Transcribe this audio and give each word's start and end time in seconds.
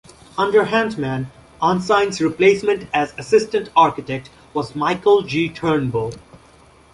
Under 0.35 0.63
Hantman, 0.65 1.27
Ensign's 1.61 2.19
replacement 2.21 2.89
as 2.91 3.13
Assistant 3.19 3.69
Architect 3.75 4.31
was 4.51 4.75
Michael 4.75 5.21
G. 5.21 5.47
Turnbull. 5.47 6.13